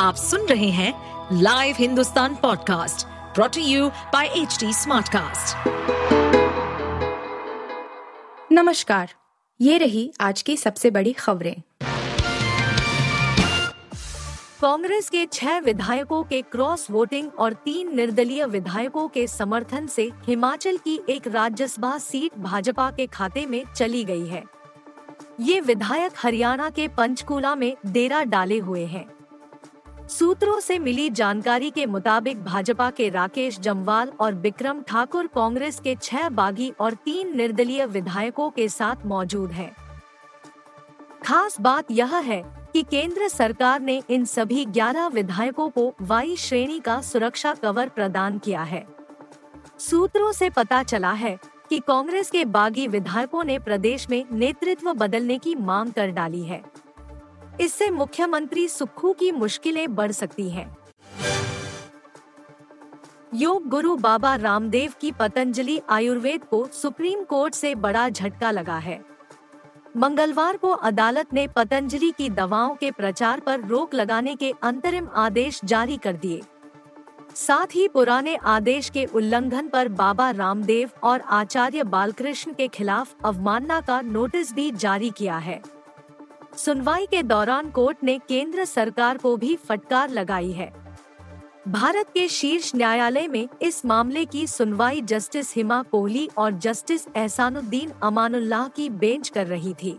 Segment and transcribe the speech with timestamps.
[0.00, 0.92] आप सुन रहे हैं
[1.32, 5.68] live Hindustan podcast brought to you by H smartcast.
[8.52, 9.10] नमस्कार,
[9.60, 11.54] ये रही आज की सबसे बड़ी खबरें।
[14.62, 20.76] कांग्रेस के छह विधायकों के क्रॉस वोटिंग और तीन निर्दलीय विधायकों के समर्थन से हिमाचल
[20.76, 24.44] की एक राज्यसभा सीट भाजपा के खाते में चली गई है।
[25.40, 29.06] ये विधायक हरियाणा के पंचकूला में डेरा डाले हुए हैं।
[30.10, 35.94] सूत्रों से मिली जानकारी के मुताबिक भाजपा के राकेश जमवाल और बिक्रम ठाकुर कांग्रेस के
[36.02, 39.70] छह बागी और तीन निर्दलीय विधायकों के साथ मौजूद हैं।
[41.24, 42.42] खास बात यह है
[42.72, 48.38] कि केंद्र सरकार ने इन सभी 11 विधायकों को वाई श्रेणी का सुरक्षा कवर प्रदान
[48.38, 48.86] किया है
[49.78, 55.38] सूत्रों से पता चला है कि कांग्रेस के बागी विधायकों ने प्रदेश में नेतृत्व बदलने
[55.38, 56.62] की मांग कर डाली है
[57.60, 60.76] इससे मुख्यमंत्री सुक्खू की मुश्किलें बढ़ सकती हैं।
[63.34, 69.00] योग गुरु बाबा रामदेव की पतंजलि आयुर्वेद को सुप्रीम कोर्ट से बड़ा झटका लगा है।
[69.96, 75.60] मंगलवार को अदालत ने पतंजलि की दवाओं के प्रचार पर रोक लगाने के अंतरिम आदेश
[75.64, 76.40] जारी कर दिए।
[77.34, 83.80] साथ ही पुराने आदेश के उल्लंघन पर बाबा रामदेव और आचार्य बालकृष्ण के खिलाफ अवमानना
[83.80, 85.60] का नोटिस भी जारी किया है।
[86.60, 90.68] सुनवाई के दौरान कोर्ट ने केंद्र सरकार को भी फटकार लगाई है।
[91.68, 97.92] भारत के शीर्ष न्यायालय में इस मामले की सुनवाई जस्टिस हिमा कोहली और जस्टिस एहसानुद्दीन
[98.02, 99.98] अमानुल्लाह की बेंच कर रही थी।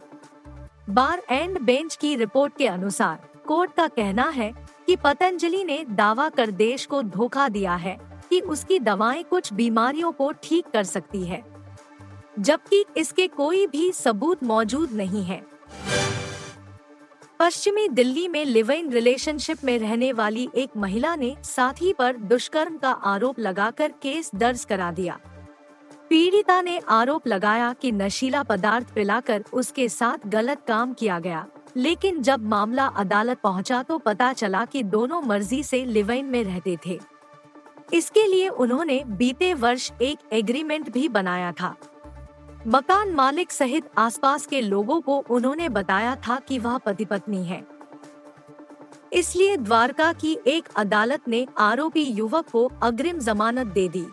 [0.90, 4.52] बार एंड बेंच की रिपोर्ट के अनुसार, कोर्ट का कहना है
[4.88, 7.98] कि पतंजलि ने दावा कर देश को धोखा दिया है
[8.30, 11.44] कि उसकी दवाएँ कुछ बीमारियों को ठीक कर सकती है,
[12.40, 15.42] जबकि इसके कोई भी सबूत मौजूद नहीं है।
[17.42, 22.78] पश्चिमी दिल्ली में लिव इन रिलेशनशिप में रहने वाली एक महिला ने साथी पर दुष्कर्म
[22.78, 25.18] का आरोप लगाकर केस दर्ज करा दिया।
[26.10, 31.46] पीड़िता ने आरोप लगाया कि नशीला पदार्थ पिलाकर उसके साथ गलत काम किया गया,
[31.78, 36.78] लेकिन जब मामला अदालत पहुँचा तो पता चला कि दोनों मर्ज़ी से लिवाइन में रहते
[36.86, 37.00] थे।
[37.94, 41.76] इसके लिए उन्होंने बीते वर्ष एक एग्रीमेंट भी बनाया था।
[42.68, 47.64] मकान मालिक सहित आसपास के लोगों को उन्होंने बताया था कि वह पति पत्नी है।
[49.14, 54.06] इसलिए द्वारका की एक अदालत ने आरोपी युवक को अग्रिम जमानत दे दी।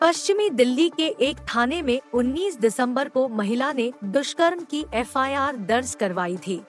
[0.00, 5.94] पश्चिमी दिल्ली के एक थाने में 19 दिसंबर को महिला ने दुष्कर्म की एफआईआर दर्ज
[5.94, 6.62] करवाई थी।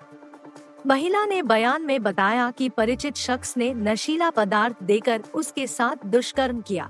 [0.87, 6.61] महिला ने बयान में बताया कि परिचित शख्स ने नशीला पदार्थ देकर उसके साथ दुष्कर्म
[6.61, 6.89] किया।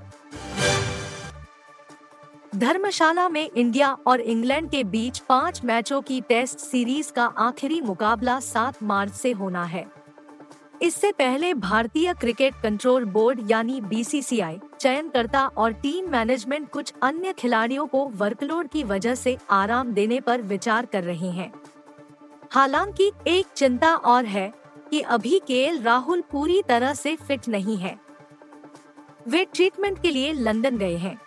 [2.64, 8.40] धर्मशाला में इंडिया और इंग्लैंड के बीच पाँच मैचों की टेस्ट सीरीज़ का आखिरी मुकाबला
[8.40, 9.86] सात मार्च से होना है।
[10.82, 17.86] इससे पहले भारतीय क्रिकेट कंट्रोल बोर्ड यानी बीसीसीआई चयनकर्ता और टीम मैनेजमेंट कुछ अन्य खिलाड़ियों
[17.86, 21.52] को वर्कलोड की वजह से आराम देने पर विचार कर रहे हैं।
[22.52, 24.52] हालाँकि एक चिंता और है
[24.90, 27.98] कि अभी के राहुल पूरी तरह से फिट नहीं है।
[29.28, 31.18] वे ट्रीटमेंट के लिए लंदन गए हैं।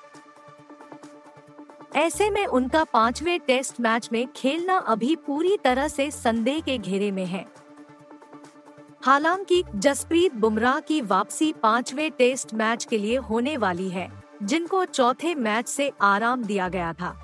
[1.96, 7.10] ऐसे में उनका पाँचवें टेस्ट मैच में खेलना अभी पूरी तरह से संदेह के घेरे
[7.10, 7.44] में है।
[9.04, 14.08] हालाँकि जसप्रीत बुमराह की वापसी पांचवे टेस्ट मैच के लिए होने वाली है,
[14.42, 17.16] जिनको चौथे मैच से आराम दिया गया था।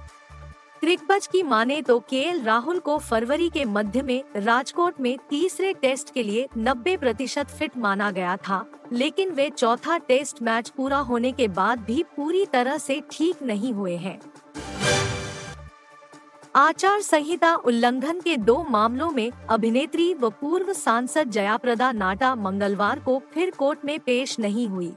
[0.80, 6.12] क्रिकबज की माने तो के राहुल को फरवरी के मध्य में राजकोट में तीसरे टेस्ट
[6.14, 11.32] के लिए 90 प्रतिशत फिट माना गया था, लेकिन वे चौथा टेस्ट मैच पूरा होने
[11.32, 14.18] के बाद भी पूरी तरह से ठीक नहीं हुए हैं।
[16.54, 23.22] आचार संहिता उल्लंघन के दो मामलों में अभिनेत्री व पूर्व सांसद जयाप्रदा नाटा मंगलवार को
[23.34, 24.92] फिर कोर्ट में पेश नहीं हुई।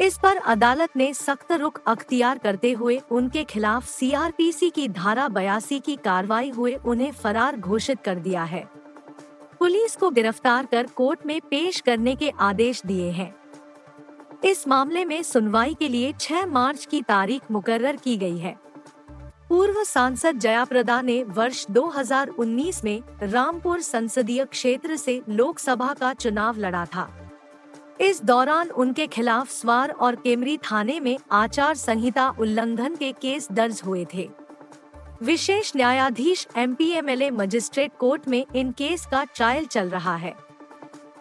[0.00, 5.80] इस पर अदालत ने सख्त रुख अख्तियार करते हुए उनके खिलाफ सीआरपीसी की धारा बयासी
[5.80, 8.64] की कार्रवाई हुए उन्हें फरार घोषित कर दिया है।
[9.58, 13.34] पुलिस को गिरफ़्तार कर कोर्ट में पेश करने के आदेश दिए हैं।
[14.44, 18.56] इस मामले में सुनवाई के लिए 6 मार्च की तारीख मुकर्र की गई है।
[19.54, 26.84] पूर्व सांसद जयाप्रदा ने वर्ष 2019 में रामपुर संसदीय क्षेत्र से लोकसभा का चुनाव लड़ा
[26.84, 27.30] था।
[28.00, 33.82] इस दौरान उनके खिलाफ स्वार और केमरी थाने में आचार संहिता उल्लंघन के केस दर्ज
[33.86, 34.28] हुए थे।
[35.22, 39.88] विशेष न्यायाधीश, M P M L A magistrate court में इन केस का ट्रायल चल
[39.88, 40.34] रहा है।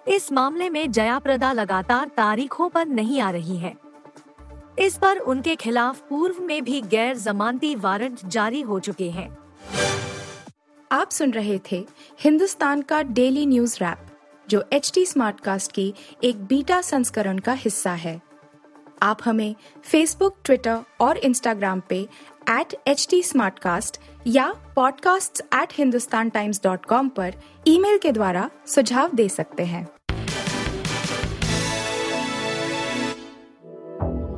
[0.07, 3.75] इस मामले में जयाप्रदा लगातार तारीखों पर नहीं आ रही है।
[4.79, 9.37] इस पर उनके खिलाफ पूर्व में भी गैर जमानती वारंट जारी हो चुके हैं।
[10.91, 11.87] आप सुन रहे थे
[12.19, 13.97] हिंदुस्तान का डेली न्यूज़ रैप,
[14.49, 15.93] जो एच टी स्मार्टकास्ट की
[16.23, 18.21] एक बीटा संस्करण का हिस्सा है।
[19.01, 22.07] आप हमें फेसबुक ट्विटर और इंस्टाग्राम पे
[22.49, 23.23] एट एच टी
[24.27, 27.33] या podcasts@hindustantimes.com पर
[27.67, 29.87] ईमेल के द्वारा सुझाव दे सकते हैं।